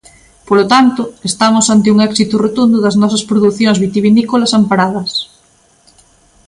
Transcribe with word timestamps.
Polo 0.47 0.65
tanto, 0.73 1.01
estamos 1.29 1.65
ante 1.73 1.91
un 1.93 1.97
éxito 2.09 2.35
rotundo 2.45 2.77
das 2.85 2.95
nosas 3.01 3.23
producións 3.29 3.77
vitivinícolas 3.85 4.55
amparadas. 4.59 5.11